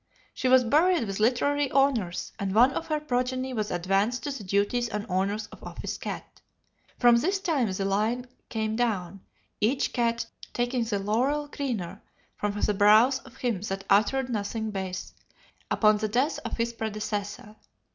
She 0.33 0.47
was 0.47 0.63
buried 0.63 1.05
with 1.05 1.19
literary 1.19 1.69
honors, 1.69 2.31
and 2.39 2.55
one 2.55 2.71
of 2.71 2.87
her 2.87 2.99
progeny 2.99 3.53
was 3.53 3.69
advanced 3.69 4.23
to 4.23 4.31
the 4.31 4.43
duties 4.43 4.89
and 4.89 5.05
honors 5.07 5.45
of 5.51 5.63
office 5.63 5.95
cat. 5.99 6.41
From 6.97 7.17
this 7.17 7.37
time 7.39 7.71
the 7.71 7.85
line 7.85 8.25
came 8.49 8.75
down, 8.75 9.21
each 9.59 9.93
cat 9.93 10.25
taking 10.53 10.85
the 10.85 10.97
'laurel 10.97 11.47
greener 11.47 12.01
from 12.35 12.59
the 12.59 12.73
brows 12.73 13.19
of 13.19 13.37
him 13.37 13.61
that 13.61 13.83
uttered 13.91 14.29
nothing 14.29 14.71
base,' 14.71 15.13
upon 15.69 15.97
the 15.97 16.07
death 16.07 16.39
of 16.43 16.57
his 16.57 16.73
predecessor. 16.73 17.55